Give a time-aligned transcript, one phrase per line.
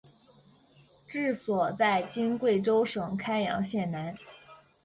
[1.07, 4.15] 治所在今贵州省开阳县南。